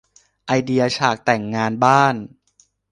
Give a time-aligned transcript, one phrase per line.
[0.47, 2.15] ไอเดียฉากแต่งงานบ้าน